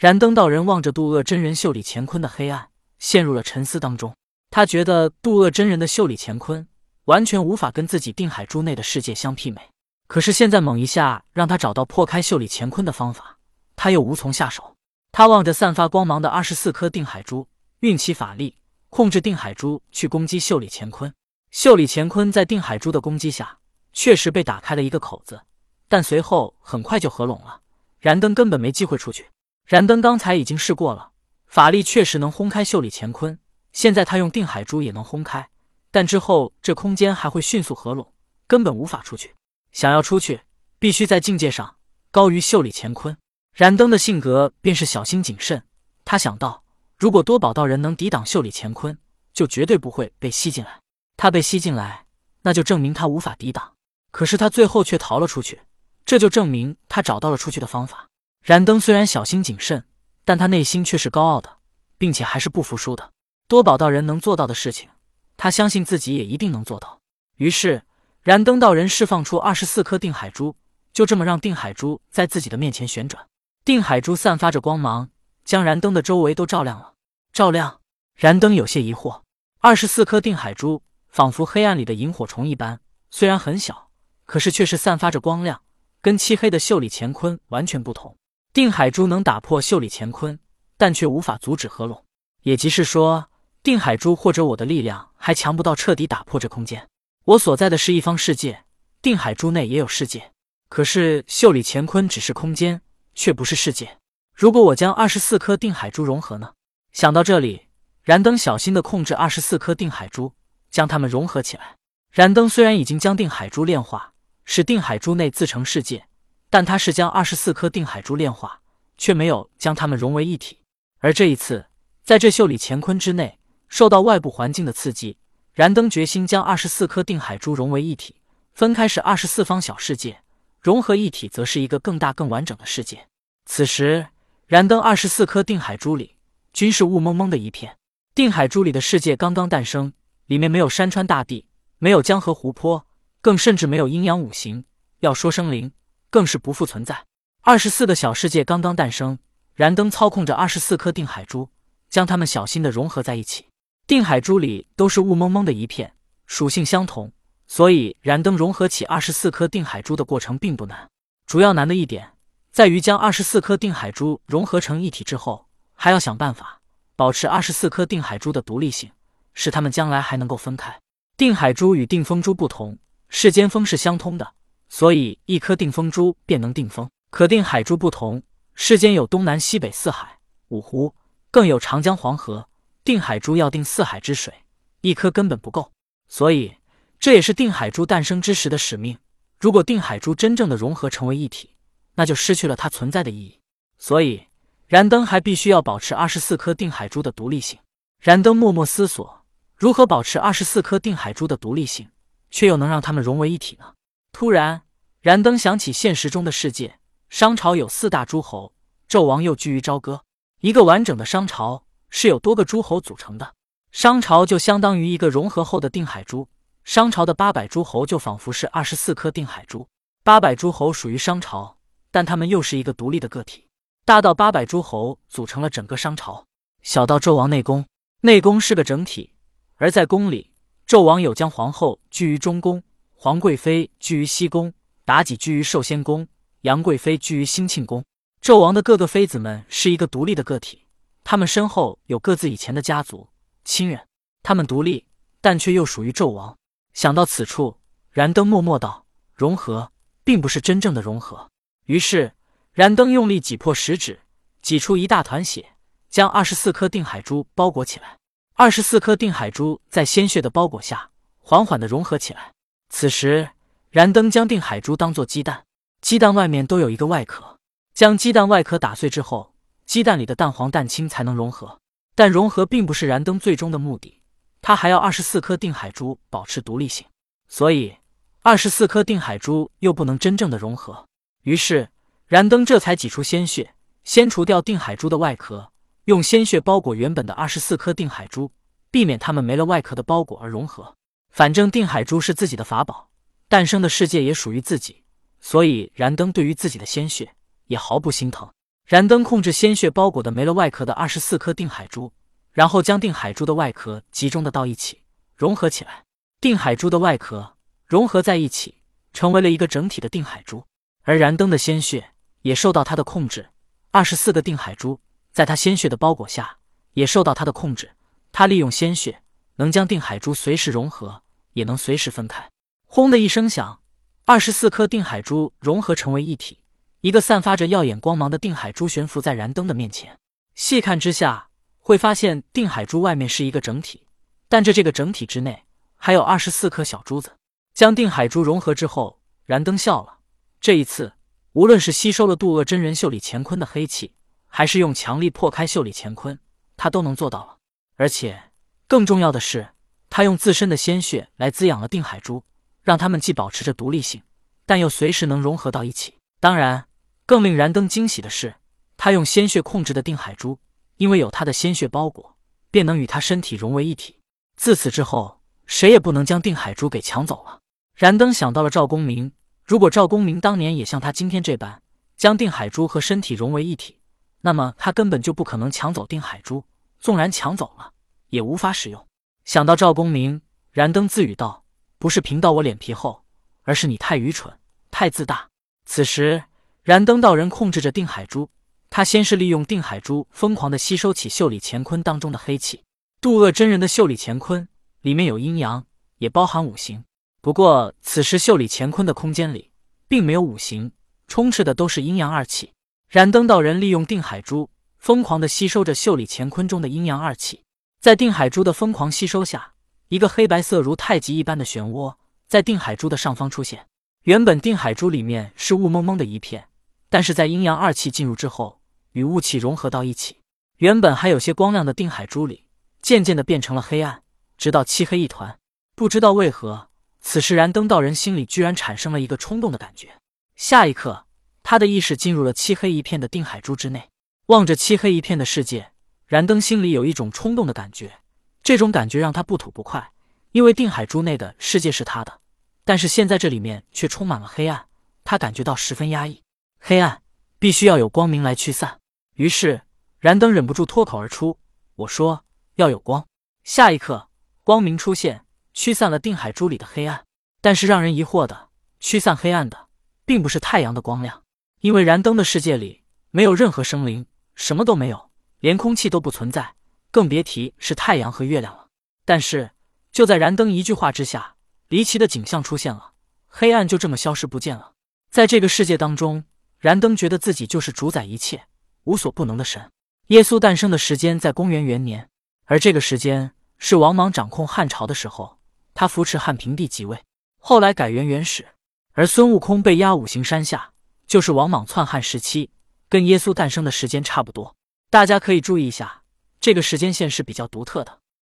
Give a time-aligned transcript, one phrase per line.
[0.00, 4.16] 燃灯道人望着渡恶真人袖里乾坤的黑暗，陷入了沉思当中。
[4.48, 6.66] 他觉得渡恶真人的袖里乾坤
[7.04, 9.60] 完全无法跟自己定海珠内的世界相媲美。
[10.06, 13.36] 可是现在猛一下让他找到破开袖里乾坤的方法，
[13.76, 14.74] 他又无从下手。
[15.12, 17.46] 他望着散发光芒的二十四颗定海珠，
[17.80, 18.56] 运起法力
[18.88, 21.12] 控制定海珠去攻击袖里乾坤。
[21.50, 23.58] 袖里乾坤在定海珠的攻击下，
[23.92, 25.42] 确实被打开了一个口子，
[25.88, 27.60] 但随后很快就合拢了。
[27.98, 29.26] 燃灯根本没机会出去。
[29.70, 31.12] 燃灯刚才已经试过了，
[31.46, 33.38] 法力确实能轰开袖里乾坤。
[33.72, 35.48] 现在他用定海珠也能轰开，
[35.92, 38.12] 但之后这空间还会迅速合拢，
[38.48, 39.32] 根本无法出去。
[39.70, 40.40] 想要出去，
[40.80, 41.76] 必须在境界上
[42.10, 43.16] 高于袖里乾坤。
[43.54, 45.62] 燃灯的性格便是小心谨慎。
[46.04, 46.64] 他想到，
[46.98, 48.98] 如果多宝道人能抵挡袖里乾坤，
[49.32, 50.80] 就绝对不会被吸进来。
[51.16, 52.06] 他被吸进来，
[52.42, 53.74] 那就证明他无法抵挡。
[54.10, 55.60] 可是他最后却逃了出去，
[56.04, 58.08] 这就证明他找到了出去的方法。
[58.42, 59.84] 燃灯虽然小心谨慎，
[60.24, 61.58] 但他内心却是高傲的，
[61.98, 63.12] 并且还是不服输的。
[63.46, 64.88] 多宝道人能做到的事情，
[65.36, 67.00] 他相信自己也一定能做到。
[67.36, 67.82] 于是。
[68.22, 70.54] 燃灯道人释放出二十四颗定海珠，
[70.92, 73.26] 就这么让定海珠在自己的面前旋转。
[73.64, 75.08] 定海珠散发着光芒，
[75.42, 76.92] 将燃灯的周围都照亮了。
[77.32, 77.80] 照亮，
[78.14, 79.22] 燃灯有些疑惑。
[79.60, 82.78] 二十四颗定海珠仿佛黑暗里的萤火虫一般，
[83.10, 83.88] 虽然很小，
[84.26, 85.62] 可是却是散发着光亮，
[86.02, 88.18] 跟漆黑的袖里乾坤完全不同。
[88.52, 90.38] 定海珠能打破袖里乾坤，
[90.76, 92.04] 但却无法阻止合拢。
[92.42, 93.28] 也即是说，
[93.62, 96.88] 定海珠或者我的力量还强不到彻底打破这空间。
[97.24, 98.64] 我所在的是一方世界，
[99.00, 100.32] 定海珠内也有世界，
[100.68, 102.80] 可是袖里乾坤只是空间，
[103.14, 103.98] 却不是世界。
[104.34, 106.54] 如果我将二十四颗定海珠融合呢？
[106.92, 107.68] 想到这里，
[108.02, 110.32] 燃灯小心的控制二十四颗定海珠，
[110.72, 111.76] 将它们融合起来。
[112.10, 116.06] 燃灯虽然已经将定海珠炼化，使定海珠内自成世界，
[116.50, 118.60] 但他是将二十四颗定海珠炼化，
[118.98, 120.58] 却没有将它们融为一体。
[120.98, 121.66] 而这一次，
[122.02, 125.16] 在这袖里乾坤之内，受到外部环境的刺激。
[125.52, 128.16] 燃灯决心将二十四颗定海珠融为一体，
[128.52, 130.22] 分开是二十四方小世界，
[130.60, 133.06] 融合一体则是一个更大更完整的世界。
[133.46, 134.06] 此时，
[134.46, 136.16] 燃灯二十四颗定海珠里
[136.52, 137.76] 均是雾蒙蒙的一片。
[138.14, 139.92] 定海珠里的世界刚刚诞生，
[140.26, 141.46] 里面没有山川大地，
[141.78, 142.86] 没有江河湖泊，
[143.20, 144.64] 更甚至没有阴阳五行。
[145.00, 145.72] 要说生灵，
[146.10, 147.06] 更是不复存在。
[147.42, 149.18] 二十四个小世界刚刚诞生，
[149.54, 151.48] 燃灯操控着二十四颗定海珠，
[151.88, 153.46] 将它们小心的融合在一起。
[153.86, 155.94] 定海珠里都是雾蒙蒙的一片，
[156.26, 157.10] 属性相同，
[157.46, 160.88] 所以燃灯融合起二十四颗定海珠的过程并不难。
[161.26, 162.12] 主要难的一点
[162.52, 166.60] 在于将二十四颗定海珠融合成一体之后，还要想办法
[166.94, 168.90] 保持二十四颗定海珠的独立性，
[169.32, 170.78] 使它们将来还能够分开。
[171.16, 172.78] 定海珠与定风珠不同，
[173.08, 174.34] 世间风是相通的，
[174.70, 176.88] 所以一颗定风珠便能定风。
[177.10, 178.22] 可定海珠不同，
[178.54, 180.94] 世间有东南西北四海、五湖，
[181.30, 182.48] 更有长江黄河。
[182.84, 184.32] 定海珠要定四海之水，
[184.80, 185.72] 一颗根本不够，
[186.08, 186.54] 所以
[186.98, 188.96] 这也是定海珠诞生之时的使命。
[189.38, 191.50] 如果定海珠真正的融合成为一体，
[191.96, 193.40] 那就失去了它存在的意义。
[193.78, 194.28] 所以
[194.66, 197.58] 燃灯还必须要保持二十四颗定海珠的独立性。
[198.00, 199.24] 燃灯默默思索，
[199.56, 201.88] 如何保持二十四颗定海珠的独立性，
[202.30, 203.74] 却又能让它们融为一体呢？
[204.12, 204.62] 突然，
[205.00, 206.78] 燃灯想起现实中的世界，
[207.08, 208.52] 商朝有四大诸侯，
[208.88, 210.04] 纣王又居于朝歌，
[210.40, 211.64] 一个完整的商朝。
[211.92, 213.34] 是有多个诸侯组成的，
[213.72, 216.28] 商朝就相当于一个融合后的定海珠。
[216.62, 219.66] 商朝的八百诸侯就仿佛是二十四颗定海珠。
[220.04, 221.56] 八百诸侯属于商朝，
[221.90, 223.48] 但他们又是一个独立的个体。
[223.84, 226.24] 大到八百诸侯组成了整个商朝，
[226.62, 227.66] 小到纣王内宫，
[228.02, 229.14] 内宫是个整体。
[229.56, 230.30] 而在宫里，
[230.68, 232.62] 纣王有将皇后居于中宫，
[233.02, 234.52] 皇贵妃居于西宫，
[234.84, 236.06] 妲己居于寿仙宫，
[236.42, 237.82] 杨贵妃居于兴庆宫。
[238.20, 240.66] 纣王的各个妃子们是一个独立的个体。
[241.02, 243.08] 他们身后有各自以前的家族
[243.42, 243.86] 亲人，
[244.22, 244.84] 他们独立，
[245.22, 246.36] 但却又属于纣王。
[246.74, 247.56] 想到此处，
[247.90, 248.84] 燃灯默默道
[249.16, 249.72] ：“融合，
[250.04, 251.30] 并不是真正的融合。”
[251.64, 252.12] 于是，
[252.52, 254.00] 燃灯用力挤破食指，
[254.42, 255.54] 挤出一大团血，
[255.88, 257.96] 将二十四颗定海珠包裹起来。
[258.34, 262.34] 二十四颗定海珠在鲜血的包裹下，缓缓的融合起来。
[262.70, 263.30] 此时，
[263.70, 265.44] 燃灯将定海珠当作鸡蛋，
[265.82, 267.36] 鸡蛋外面都有一个外壳，
[267.74, 269.34] 将鸡蛋外壳打碎之后。
[269.66, 271.60] 鸡蛋里的蛋黄、蛋清才能融合，
[271.94, 274.00] 但融合并不是燃灯最终的目的，
[274.42, 276.84] 它还要二十四颗定海珠保持独立性，
[277.28, 277.76] 所以
[278.22, 280.86] 二十四颗定海珠又不能真正的融合。
[281.22, 281.68] 于是
[282.08, 285.52] 燃灯这才挤出鲜血，先除掉定海珠的外壳，
[285.84, 288.32] 用鲜血包裹原本的二十四颗定海珠，
[288.72, 290.74] 避免它们没了外壳的包裹而融合。
[291.10, 292.88] 反正定海珠是自己的法宝，
[293.28, 294.84] 诞生的世界也属于自己，
[295.20, 297.14] 所以燃灯对于自己的鲜血
[297.46, 298.30] 也毫不心疼。
[298.64, 301.92] 燃灯控制鲜血包裹的没了外壳的二十四颗定海珠，
[302.32, 304.82] 然后将定海珠的外壳集中的到一起，
[305.16, 305.84] 融合起来。
[306.20, 307.36] 定海珠的外壳
[307.66, 308.62] 融合在一起，
[308.92, 310.44] 成为了一个整体的定海珠。
[310.82, 311.92] 而燃灯的鲜血
[312.22, 313.30] 也受到他的控制，
[313.72, 314.80] 二十四个定海珠
[315.12, 316.38] 在他鲜血的包裹下，
[316.74, 317.72] 也受到他的控制。
[318.12, 319.02] 他利用鲜血
[319.40, 321.02] 能将定海珠随时融合，
[321.32, 322.30] 也能随时分开。
[322.66, 323.62] 轰的一声响，
[324.04, 326.40] 二十四颗定海珠融合成为一体，
[326.82, 329.98] 一个散发着耀眼光芒的定海珠悬浮在燃灯的面前。
[330.34, 333.86] 细看之下，会发现定海珠外面是一个整体，
[334.28, 337.16] 但这这个整体之内还有二十四颗小珠子。
[337.54, 340.00] 将定海珠融合之后，燃灯笑了。
[340.38, 340.92] 这一次，
[341.32, 343.94] 无论是吸收了渡厄真人袖里乾坤的黑气，
[344.26, 346.18] 还是用强力破开袖里乾坤，
[346.58, 347.38] 他都能做到了。
[347.76, 348.29] 而且
[348.70, 349.48] 更重要的是，
[349.88, 352.22] 他用自身的鲜血来滋养了定海珠，
[352.62, 354.00] 让他们既保持着独立性，
[354.46, 355.96] 但又随时能融合到一起。
[356.20, 356.68] 当然，
[357.04, 358.36] 更令燃灯惊喜的是，
[358.76, 360.38] 他用鲜血控制的定海珠，
[360.76, 362.16] 因为有他的鲜血包裹，
[362.52, 363.98] 便能与他身体融为一体。
[364.36, 367.40] 自此之后，谁也不能将定海珠给抢走了。
[367.74, 369.10] 燃灯想到了赵公明。
[369.44, 371.60] 如果赵公明当年也像他今天这般
[371.96, 373.80] 将定海珠和身体融为一体，
[374.20, 376.44] 那么他根本就不可能抢走定海珠。
[376.78, 377.72] 纵然抢走了，
[378.10, 378.86] 也无法使用。
[379.24, 380.20] 想到赵公明，
[380.52, 381.44] 燃灯自语道
[381.78, 383.04] ：“不是贫道我脸皮厚，
[383.42, 384.38] 而是你太愚蠢，
[384.70, 385.28] 太自大。”
[385.64, 386.24] 此时，
[386.62, 388.28] 燃灯道人控制着定海珠，
[388.68, 392.62] 他先是利用定海珠疯狂的吸收起袖里乾坤当中的黑气。
[393.00, 394.46] 渡厄真人的袖里乾坤
[394.82, 395.64] 里面有阴阳，
[395.98, 396.84] 也包含五行。
[397.20, 399.50] 不过，此时袖里乾坤的空间里
[399.88, 400.72] 并没有五行，
[401.06, 402.52] 充斥的都是阴阳二气。
[402.88, 407.42] 燃灯道人利用定海珠，疯狂的吸收着袖里乾坤中的阴阳二气。
[407.80, 409.54] 在定海珠的疯狂吸收下，
[409.88, 411.94] 一个黑白色如太极一般的漩涡
[412.28, 413.66] 在定海珠的上方出现。
[414.02, 416.48] 原本定海珠里面是雾蒙蒙的一片，
[416.90, 418.60] 但是在阴阳二气进入之后，
[418.92, 420.18] 与雾气融合到一起。
[420.58, 422.44] 原本还有些光亮的定海珠里，
[422.82, 424.02] 渐渐的变成了黑暗，
[424.36, 425.38] 直到漆黑一团。
[425.74, 426.68] 不知道为何。
[427.00, 429.94] 此时，燃灯道人心里居然产生了一个冲动的感觉。
[430.36, 431.06] 下一刻，
[431.42, 433.88] 他的意识进入了漆黑一片的定海珠之内，
[434.26, 435.69] 望着漆黑一片的世界，
[436.10, 438.00] 燃灯心里有一种冲动的感觉。
[438.42, 439.92] 这种感觉让他不吐不快，
[440.32, 442.18] 因为定海珠内的世界是他的，
[442.64, 444.66] 但是现在这里面却充满了黑暗，
[445.04, 446.20] 他感觉到十分压抑。
[446.58, 447.00] 黑暗
[447.38, 448.80] 必须要有光明来驱散，
[449.14, 449.62] 于是
[450.00, 451.38] 燃灯忍不住脱口而出
[451.76, 452.24] ：“我说
[452.56, 453.06] 要有光。”
[453.44, 454.08] 下一刻，
[454.42, 455.24] 光明出现。
[455.54, 457.04] 驱散了定海珠里的黑暗，
[457.40, 458.48] 但是让人疑惑的，
[458.80, 459.68] 驱散黑暗的
[460.04, 461.22] 并不是太阳的光亮，
[461.60, 465.09] 因为燃灯的世界里没有任何生灵，什么都没有，
[465.40, 466.54] 连空气都不存在，
[466.90, 468.68] 更别提是太阳和月亮了。
[469.04, 469.50] 但是
[469.90, 471.34] 就在燃灯一句话之下，
[471.68, 472.92] 离奇的景象出现了，
[473.26, 474.72] 黑暗就这么消失不见了。
[475.10, 476.24] 在这个世界当中，
[476.58, 478.44] 燃灯觉得自己就是主宰一切、
[478.84, 479.70] 无所不能的神。
[480.08, 482.08] 耶稣诞生的时间在公元元年，
[482.44, 485.38] 而这个时间是王莽掌控汉朝的时候。
[485.72, 487.02] 他扶持汉平帝即位，
[487.38, 488.46] 后来改元元始。
[488.92, 490.72] 而孙悟空被压五行山下，
[491.06, 492.50] 就是王莽篡汉时期，
[492.88, 494.54] 跟耶稣诞生的时间差不多。
[494.90, 496.02] 大家可以注意一下，
[496.40, 497.99] 这个时间线是比较独特的。